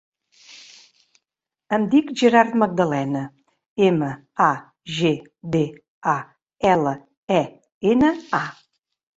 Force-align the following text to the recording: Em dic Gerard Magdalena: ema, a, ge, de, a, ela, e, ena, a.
Em 1.77 1.83
dic 1.91 2.07
Gerard 2.21 2.55
Magdalena: 2.63 3.21
ema, 3.89 4.09
a, 4.47 4.49
ge, 4.97 5.13
de, 5.57 5.63
a, 6.15 6.19
ela, 6.75 6.97
e, 7.41 7.47
ena, 7.95 8.15
a. 8.43 8.45